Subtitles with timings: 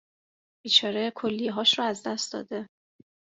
[0.63, 2.67] بیچاره کلیه هاش رو از دست داده